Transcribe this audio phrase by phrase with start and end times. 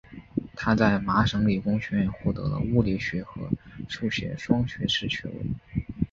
[0.55, 3.47] 他在麻省理工学院获得了物理学和
[3.87, 5.35] 数学双学士学位。